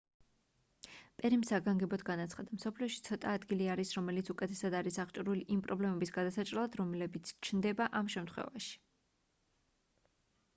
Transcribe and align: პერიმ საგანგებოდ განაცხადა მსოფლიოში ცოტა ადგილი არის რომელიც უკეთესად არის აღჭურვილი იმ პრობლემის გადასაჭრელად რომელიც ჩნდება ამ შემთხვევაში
პერიმ 1.23 1.41
საგანგებოდ 1.49 2.03
განაცხადა 2.07 2.55
მსოფლიოში 2.57 3.03
ცოტა 3.09 3.33
ადგილი 3.39 3.67
არის 3.73 3.91
რომელიც 3.97 4.31
უკეთესად 4.35 4.77
არის 4.79 4.97
აღჭურვილი 5.05 5.45
იმ 5.57 5.61
პრობლემის 5.69 6.15
გადასაჭრელად 6.17 6.79
რომელიც 6.81 7.35
ჩნდება 7.51 7.89
ამ 8.03 8.11
შემთხვევაში 8.17 8.75